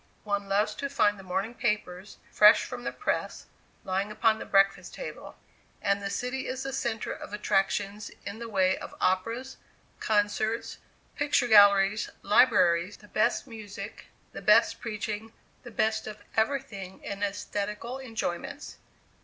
[0.23, 3.45] One loves to find the morning papers, fresh from the press,
[3.83, 5.37] lying upon the breakfast table;
[5.79, 9.57] and the city is the centre of attractions in the way of operas,
[9.99, 10.79] concerts,
[11.15, 18.03] picture galleries, libraries, the best music, the best preaching, the best of everything in æsthetical
[18.03, 18.77] enjoyments.